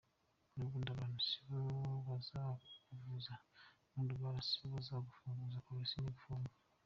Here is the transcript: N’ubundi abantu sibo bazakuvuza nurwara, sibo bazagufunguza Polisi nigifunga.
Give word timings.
N’ubundi 0.55 0.89
abantu 0.91 1.19
sibo 1.27 1.59
bazakuvuza 2.07 3.33
nurwara, 3.91 4.39
sibo 4.47 4.67
bazagufunguza 4.75 5.65
Polisi 5.67 5.95
nigifunga. 5.99 6.51